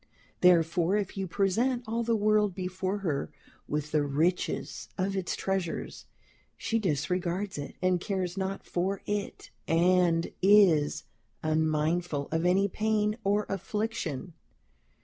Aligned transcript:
Therefore, 0.39 0.97
if 0.97 1.15
you 1.15 1.27
present 1.27 1.83
all 1.85 2.01
the 2.01 2.15
world 2.15 2.55
before 2.55 2.97
her, 3.05 3.31
with 3.67 3.91
the 3.91 4.01
richest 4.01 4.91
of 4.97 5.15
its 5.15 5.35
treasures, 5.35 6.07
she 6.57 6.79
disregards 6.79 7.59
it, 7.59 7.75
and 7.83 8.01
cares 8.01 8.35
not 8.35 8.65
for 8.65 9.03
it, 9.05 9.51
and 9.67 10.31
is 10.41 11.03
unmindful 11.43 12.29
of 12.31 12.47
any 12.47 12.67
pain 12.67 13.15
or 13.23 13.45
affliction. 13.47 14.33